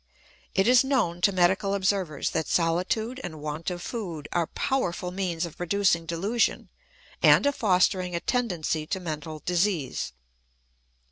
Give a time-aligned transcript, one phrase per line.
[0.55, 5.45] It is known to medical observers that solitude and want of food are powerful means
[5.45, 6.69] of producing delusion
[7.21, 10.13] and of fostering a tendency to mental disease.